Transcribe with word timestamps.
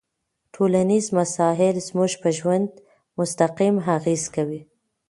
ټولنيز 0.53 1.05
مسایل 1.17 1.75
زموږ 1.87 2.11
په 2.21 2.29
ژوند 2.37 2.69
مستقیم 3.17 3.75
اغېز 3.97 4.23
کوي. 4.35 4.61